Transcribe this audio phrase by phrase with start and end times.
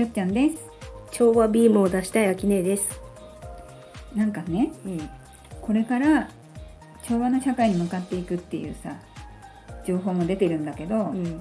[0.00, 0.56] よっちゃんです
[1.10, 3.00] 調和ビームを出したい秋音です。
[4.14, 5.10] なんかねうん。
[5.60, 6.30] これから
[7.02, 8.94] 調和の社会に向かっていくっていうさ
[9.84, 11.40] 情報も出てるんだけど、うん。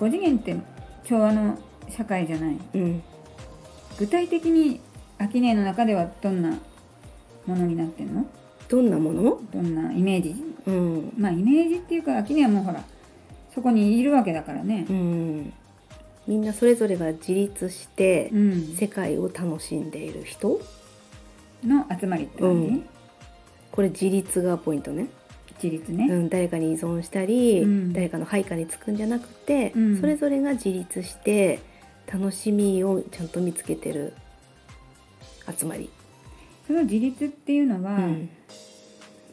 [0.00, 0.56] 5次元って
[1.04, 1.56] 調和の
[1.88, 3.02] 社会じゃないうん。
[3.96, 4.80] 具体的に
[5.18, 6.50] 秋音の中ではどんな
[7.46, 8.26] ものになってんの？
[8.68, 9.40] どんなもの？
[9.52, 10.34] どんなイメージ？
[10.66, 11.12] うん。
[11.16, 12.82] まあイメージっていうか秋音はもうほら
[13.54, 15.52] そこにいるわけだからねうん。
[16.26, 20.60] みんなそれぞれが自立してうん、世界を楽しんでいる人？
[21.64, 22.88] の集まりって感じ、うん
[23.70, 25.08] これ自立がポイントね。
[25.60, 26.28] 自立ね、うん。
[26.28, 31.58] 誰かに依存したり、うん誰かの配下につくんじゃなくて、うんそれぞれが自立して
[32.06, 34.14] 楽しみをちゃんと見つけてる
[35.58, 35.90] 集まり。
[36.66, 38.28] その自立っていうのは、うん。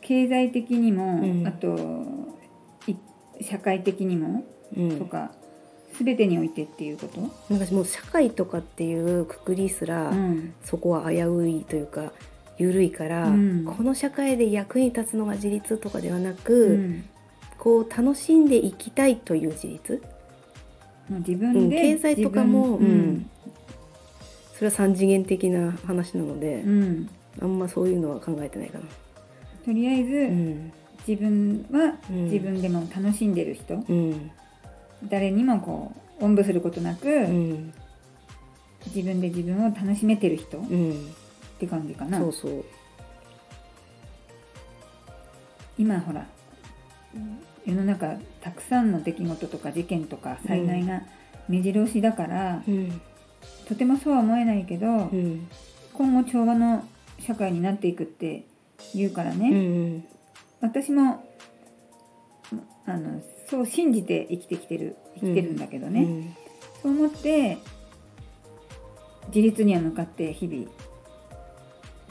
[0.02, 1.78] 経済的にも、うんあと
[2.88, 2.95] い
[3.44, 4.44] 社会的にも
[4.75, 5.31] うんとか、
[6.03, 7.19] 全てにおいてっていうこと、
[7.53, 10.53] なんかもう社会とかっていうくくりすら、うん。
[10.63, 12.11] そこは危ういというか
[12.57, 13.66] 緩いから、うん。
[13.66, 17.03] この社会で役に立つのが自立とかではなく、うん。
[17.57, 20.02] こう楽しんでいきたいという自立？
[21.09, 22.79] 自分で、うん経済とかも
[24.55, 27.09] それは三次元的な話なのでう、ん。
[27.41, 28.85] あんまそういうのは考えてないかな。
[29.66, 30.72] とりあえず、うん。
[31.07, 32.25] 自分はうん。
[32.25, 34.31] 自分でも楽しんでる人、うん
[35.09, 37.73] 誰にもこうおんぶすることなく、うん
[38.88, 41.13] 自分で自分を楽しめてる人っうん、
[41.59, 42.17] て感じかな。
[42.17, 42.66] そうそう。
[45.77, 46.25] 今ほら
[47.66, 51.03] 世の中たくさんの出来事とか事件とか災害が
[51.47, 53.02] 目白押しだから、うん。
[53.67, 55.47] とてもそうは思えないけど、うん。
[55.94, 56.83] 今後調和の
[57.19, 58.45] 社会になっていくって
[58.95, 60.03] 言うからうね、ん。
[60.59, 61.23] 私も
[62.85, 66.35] あのそう信じて生きてきてる生きてるんだけどね、うん
[66.81, 67.59] そう思って
[69.28, 70.67] 自立には向かって日々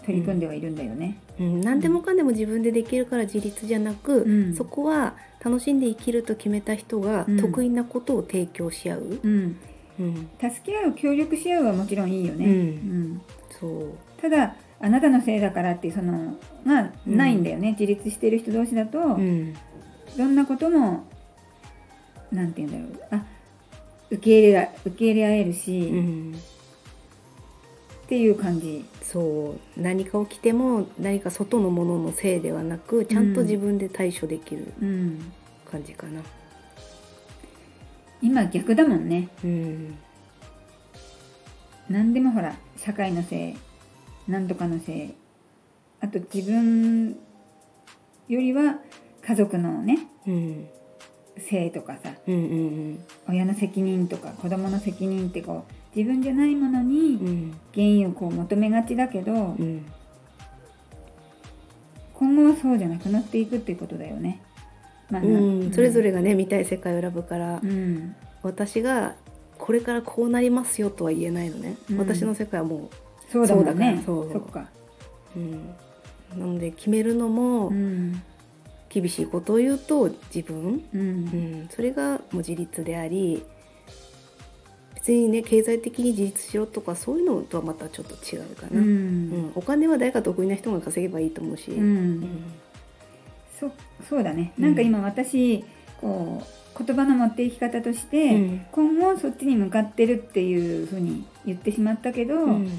[0.06, 1.18] 取り組んではいるんだよね。
[1.38, 4.54] うん、何でもかんでも自分でできるから自立じゃなく、うん。
[4.54, 7.40] そこは楽しんで生きると決めた人がうん。
[7.40, 9.56] 得意なことを提供し合う、うん、
[9.98, 10.28] うん。
[10.40, 12.44] 助け合う協力し合うはもちろんいいよね。
[12.46, 12.52] うん。
[12.52, 13.22] うん。
[13.60, 13.92] そう。
[14.20, 19.54] ただあなたのせいだからっていうそのがないんだよね、自立してる人同士だと、うん。
[20.16, 21.04] どんなことも
[22.32, 23.22] なんて言うんだろう。
[23.22, 23.24] あ
[24.10, 26.34] 受け入れら受け入れ合えるし、うっん、
[28.08, 28.84] ていう感じ。
[29.02, 29.80] そう。
[29.80, 35.32] 何か起きても何か外のもののせいではなくちゃんと自分で対処できるうん、
[35.70, 36.22] 感じかな。
[38.22, 39.28] 今逆だもんね。
[39.44, 39.94] うん。
[41.88, 43.56] 何でもほら社会のせい
[44.28, 45.14] 何とかのせい
[46.00, 47.16] あと自分
[48.28, 48.76] よりは
[49.26, 50.68] 家族のねうん
[51.40, 52.38] せいとかさうんう
[52.92, 59.84] ん親の責任とか子供の責任ってこう自分じゃないものにうん原因をこう求めがちだけどうん。
[62.20, 64.42] 今後はそうじゃなくなっていくっていうことだよね。
[65.10, 69.16] まあなうん、それぞれがね見たい世界を選ぶから、うん私が
[69.58, 71.98] これからこうなりますよとは言えないのね、うん。
[71.98, 72.90] 私の世界はも
[73.30, 73.92] そうそうだから。
[73.92, 74.32] ねそう。
[74.32, 74.68] そっか、
[75.34, 75.74] う、うん、
[76.38, 78.22] なので決めるのもうん
[78.92, 83.42] 厳しいことを言うと自分、ううんん、それがもう自立であり
[84.96, 89.30] 別にね経済的に自立しろとかそういうのとはまたちょっと違うかうな、うん。
[89.30, 89.52] ん。
[89.54, 91.80] お金は誰か得意な人が稼げばいいと思うし、うん。
[91.80, 91.90] う
[92.26, 92.42] ん。
[93.58, 93.70] そ
[94.08, 94.52] そうだね。
[94.58, 94.64] うん。
[94.64, 95.64] なんか今私
[96.00, 96.42] こ
[96.76, 98.66] う言葉の持っていき方として、うん。
[98.72, 102.70] 今後そっちに向かってるっていうふうに言ってしまったけど、うん。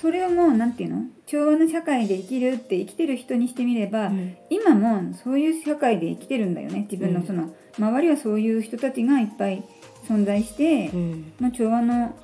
[0.00, 1.02] それをもうなんていうの？
[1.26, 4.36] 調和の社会で生きるって生きてる人にしてみれば、うん。
[4.48, 6.86] 今もそういう社会で生きてるんだよね。
[6.90, 9.62] 自分のその、周りはそういう人たちがいっぱい
[10.08, 11.32] 存在して、うん。
[11.40, 12.14] の調和の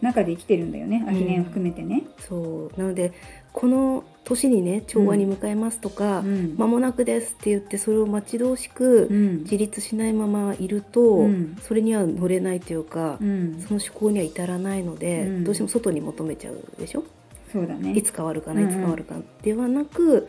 [0.00, 1.04] 中で生きてるんだよね。
[1.06, 2.04] 秋年を含めてね。
[2.18, 2.80] そう。
[2.80, 3.12] なので
[3.52, 6.54] この年にね調和に向かいますとか、うん。
[6.56, 9.38] 間もなくですって言ってそれを待ち遠しくうん。
[9.40, 11.56] 自立しないままいると、うん。
[11.60, 13.60] それには乗れないというか、うん。
[13.60, 15.44] その思考には至らないので、うん。
[15.44, 17.04] どうしても外に求めちゃうでしょ？
[17.52, 17.92] そうだね。
[17.92, 20.28] いつ変わるかなうんいつ変わるかではなく、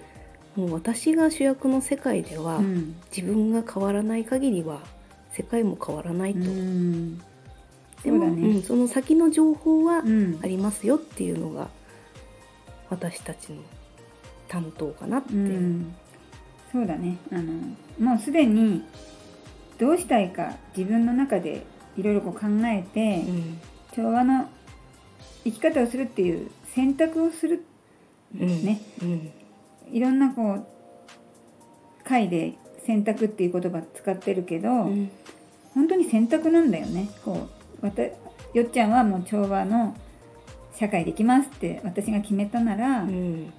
[0.56, 2.95] もう私が主役の世界では、うん。
[3.15, 4.79] 自分が変わらない限りは
[5.31, 7.19] 世界も変わらないと、うん。
[8.03, 8.47] でもね。
[8.47, 10.39] うんその先の情報はうん。
[10.41, 11.69] ありますよっていうのが
[12.89, 13.62] 私たちの
[14.47, 15.95] 担当かなって、うん、
[16.71, 17.18] そうだね。
[17.31, 17.53] あの
[18.00, 18.83] もうすでに
[19.77, 21.65] どうしたいか自分の中で
[21.97, 23.62] いろいろ考えて、うん。
[23.95, 24.50] 調和の
[25.44, 27.65] 生き方をするっていう選択をする
[28.39, 28.63] うん。
[28.63, 29.31] ねうん。
[29.91, 30.68] いろんなこう
[32.03, 32.53] 回で
[32.85, 35.12] 選択っていう言葉使ってるけど、うん。
[35.73, 37.09] 本当に選択なんだよね。
[37.23, 37.47] こ
[37.81, 38.13] うわたよ
[38.63, 39.95] っちゃんはもう調和の
[40.73, 43.53] 社会できますって私が決めたなら、うん、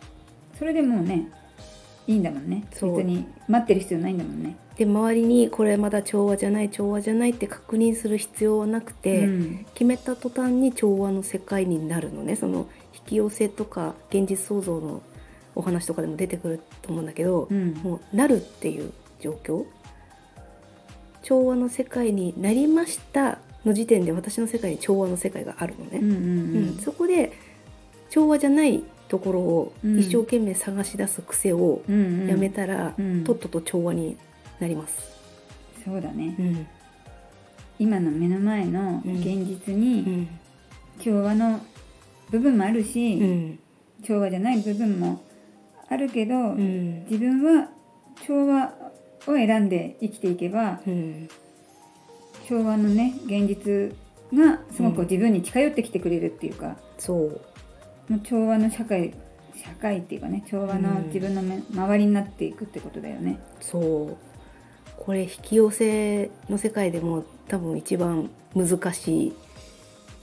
[0.59, 1.29] それでもうね
[2.07, 2.65] いいんだもんね。
[2.71, 4.57] 別に待ってる必要ないんだもんね。
[4.77, 9.67] で周りにこれまだ調和じゃない調和じゃないって確認する必要はなくて、うん。
[9.75, 15.03] 決めた途端に調和の世界になるのねその引き寄せとか現実創造の
[15.55, 17.75] お話とかでも出てくると思うんだけど、うん。
[17.83, 19.65] もうなるっていう状況。
[21.23, 26.79] 調和の世界になりましたの時点で私の世界に調和の世界があるのね、うんうんうん。
[26.79, 27.33] そこで
[28.11, 29.99] 調和じゃないところをうん。
[30.01, 33.25] 一生懸命探し出す癖をやめたら、うん。
[33.25, 34.17] とっとと調和に
[34.63, 35.13] なります。
[35.85, 36.37] そうだね。
[36.39, 36.67] うん。
[37.79, 40.29] 今の目の前の現実うにん。
[41.01, 41.61] 調和の
[42.31, 43.59] 部分もあるし、うん。
[44.05, 45.21] 調和じゃない部分も
[45.89, 47.05] あるけど、うん。
[47.11, 47.69] 自分は
[48.25, 48.73] 調和
[49.27, 51.29] を選んで生きていけばうん。
[52.49, 53.97] 調和のね現実
[54.33, 57.41] がすごく自分に近寄ってきてくれるっていうか、そう。
[58.09, 59.13] もう調和の社会
[59.55, 61.07] 社会っていうかね調和のうん。
[61.07, 63.41] 自分のめ周りになっていくってことだよね。
[63.61, 64.32] そう
[65.05, 69.33] これ引き寄せの世界でも多分一番難しい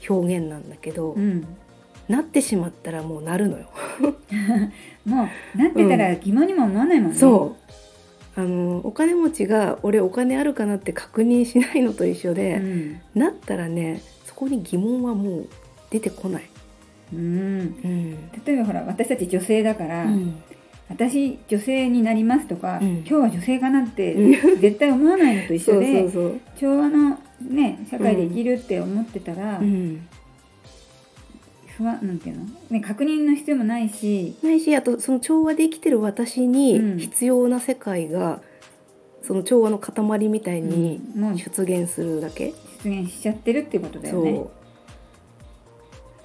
[0.08, 1.46] 表現なんだけど、うん、
[2.08, 3.68] なってしまったらもうなるのよ。
[5.04, 7.18] もうなってたら疑問にも思わないもんね。
[7.18, 8.40] そう。
[8.40, 13.00] あのお金持ちが俺お金あるかなって確認しないのと一緒で、うん。
[13.14, 15.48] なったらねそこに疑問はもう
[15.90, 16.44] 出てこない。
[17.12, 17.22] うん、う
[17.86, 18.12] ん。
[18.46, 20.42] 例えばほら私たち女性だから、うん
[20.90, 22.88] 私女性になりますとか、うん。
[22.98, 26.06] 今日は女性かなってう絶対思わないのと一緒で。
[26.58, 30.06] 調和のね社会で生きるって思ってたら、うん。
[31.78, 36.52] 不安なんていうの、ね、確認の必要もないし、ないしあとその調和で生きてる私うん。
[36.52, 38.42] に必要な世界が、
[39.22, 41.00] その調和の塊みたいに
[41.36, 42.52] 出現するだけ、
[42.82, 44.44] 出現しちゃってるっていうことだよね。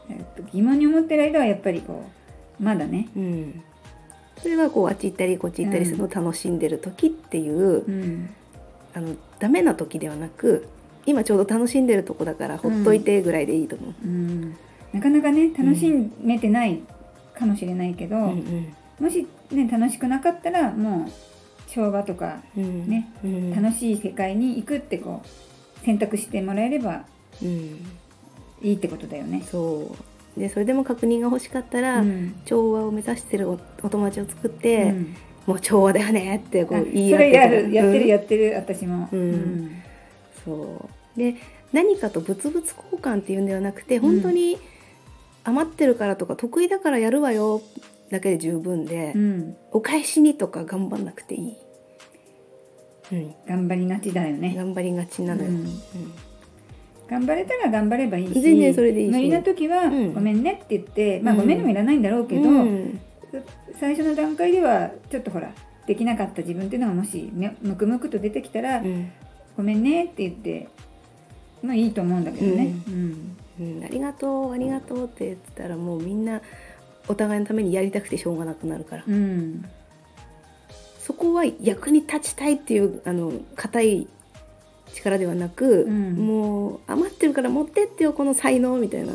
[0.09, 2.06] えっと疑問に思ってる間はやっぱりこ
[2.59, 3.63] うまだね、うん、
[4.41, 8.29] それはこうあっち行ったりこっち行ったりするのを楽しんでる時っていう、うん。
[8.93, 10.69] あのダメな時ではなく
[11.05, 13.93] 今ちょうど楽しんでるとこだからほっといてぐらいでいいと思う。
[14.05, 14.55] うん、
[14.93, 15.91] なかなかね楽し
[16.21, 16.81] めてない
[17.37, 18.73] かもしれないけど、うん。
[18.99, 22.88] もしね楽しくなかったらもう調和とかうんうん。
[22.88, 23.51] ねうん。
[23.53, 27.05] 楽しい世界に行くってこう選択してもらえれば
[27.43, 27.85] うん、
[28.61, 29.43] いいってことだよね。
[29.49, 32.35] そうでそれでも確認が欲しかったら、うん。
[32.45, 35.15] 調和を目指してるおお友達を作って、うん。
[35.45, 37.39] もう調和だよねってこあう言い合ってた。
[37.39, 39.09] らるやってるうんやってる私も。
[39.11, 39.81] うん。
[40.43, 41.19] そう。
[41.19, 41.35] で
[41.71, 44.57] 何かと物々交換っていうんではなくて本当に
[45.43, 47.61] 余ってるからとか得意だからやるわよ
[48.09, 49.57] だけで十分で、うん。
[49.71, 51.55] お返しにとか頑張んなくていい、
[53.11, 54.53] うん、頑張りがちだよね。
[54.55, 55.65] 頑張りがちなのよ、うん
[57.07, 59.11] 頑張れたら頑張ればいいし全然それでいいし。
[59.11, 60.13] 無理な時はうん。
[60.13, 61.41] ごめんねって言って、まあうん。
[61.41, 62.99] ごめんもいらないんだろうけど、うん。
[63.79, 65.51] 最初の段階ではちょっとほら
[65.85, 69.11] できなかった自分っていうのがもしめむくむくと出てきたら、うん。
[69.55, 70.67] ごめんねって言って
[71.61, 72.73] まあいいと思うんだけどね。
[72.87, 73.37] うん。
[73.59, 73.83] うん。
[73.83, 76.41] ありがとうありがとうって言ってたらもうみんな
[77.07, 79.63] お互いのためにやりたくてしょうがなくなるから、うん。
[80.99, 84.07] そこは役に立ちたいっていうあの硬い
[84.95, 86.13] 力ではなく、うん。
[86.13, 89.13] もう余ってるから持ってってよこの才能みたいな、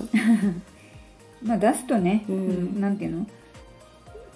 [1.42, 2.34] まあ出すとね、うん。
[2.34, 2.38] う
[2.78, 3.26] んなんていうの？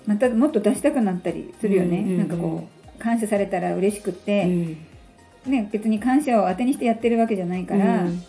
[0.07, 4.77] またもっと出したくなったりするよね、うんうんうんなんかこう感謝されたら嬉しくっうて、ん。
[5.47, 8.23] ね、別に感謝を当てにしてやってるわけじゃないから、うん。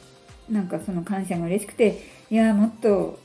[0.50, 3.20] なんかその感謝が嬉しくていやもっと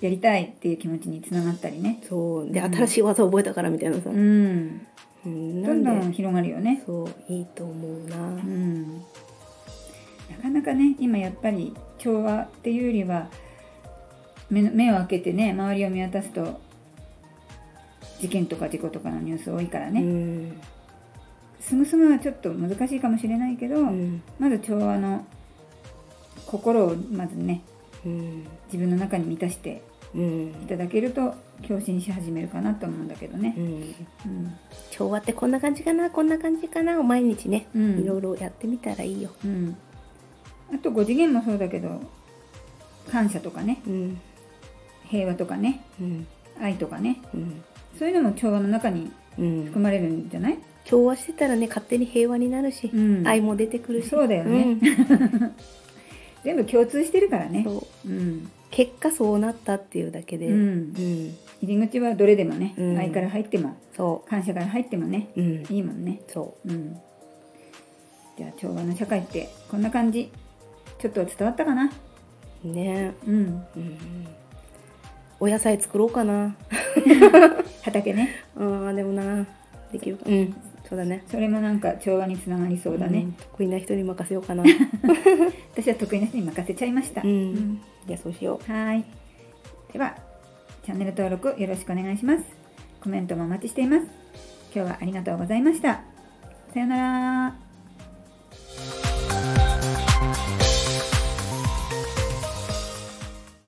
[0.00, 2.50] やりたいっていう気持ちにつながったりね、そう。
[2.52, 2.74] で、うん。
[2.74, 4.80] 新しい技覚えたからみたいなさ、うん、
[5.24, 5.62] うん。
[5.62, 6.82] どんどなんで広がるよね。
[6.84, 9.02] そういいと思うな、うん、
[10.30, 13.28] なかなかね今やっぱり調和っていうよりは
[14.50, 16.60] 目を開けてね周りを見渡すと
[18.20, 20.60] 事件とか事故とかのニュース多いからうね、ん。
[21.60, 24.22] すぐすぐはちょっと難しいかもしれないけど、うん。
[24.38, 25.24] まず調和の
[26.46, 27.62] 心をまずね
[28.04, 28.46] うん。
[28.66, 29.82] 自分の中に満たして
[30.14, 30.48] うん。
[30.50, 31.34] いただけると
[31.66, 33.54] 共振し始めるかなと思うんだけどね。
[33.56, 33.60] う。
[33.60, 33.64] ん。
[33.64, 33.94] うん。
[34.90, 37.98] 調和ってこんな感じかなこんな感じかなを毎日ね、うん。
[38.00, 39.30] いろいろやってみたらいいよ。
[39.44, 39.76] うん、
[40.74, 42.00] あと5次元もそうだけど
[43.10, 43.80] 感謝とかね。
[43.86, 44.20] うん。
[45.08, 45.84] 平和とかね。
[46.00, 46.26] うん。
[46.60, 47.20] 愛とかね。
[47.34, 47.62] うん。
[47.98, 49.64] そういうのも調和の中にうん。
[49.66, 53.26] 含まれるんじゃない、調和してたらね勝手に平和になるし、うん。
[53.26, 54.08] 愛も出てくるし。
[54.08, 54.76] そうだよね。
[56.44, 57.66] 全部共通してるからね。
[58.04, 58.08] う。
[58.08, 58.50] ん。
[58.70, 62.98] 結果そうなったっていうだけで、入り口はどれでもね、うん。
[62.98, 65.28] 愛から入ってもそ感謝から入ってもね
[65.70, 66.20] いいもんね。
[66.28, 66.96] そうん、
[68.36, 70.30] じゃあ調和の社会ってこんな感じ
[70.98, 71.90] ちょっと伝わったかな？
[72.64, 73.34] うねうん
[73.76, 73.98] うん。
[75.40, 76.56] お野菜作ろうかな。
[77.82, 78.30] 畑ね。
[78.56, 79.46] あーでもな。
[79.92, 80.24] できるか。
[80.26, 80.54] うん
[80.88, 81.24] そうだね。
[81.30, 84.62] それもなんか調和につながりそうだね、ん得意な人に任せようかな。
[85.72, 87.80] 私は得意な人に任せちゃいました、うん。
[88.06, 89.04] じゃあそうしよはい。
[89.92, 90.14] では
[90.84, 92.44] チャンネル登録よろしくお願いします。
[93.02, 94.04] コメントもお待ちしています。
[94.74, 96.02] 今日はありがとうございました。
[96.74, 97.63] さようなら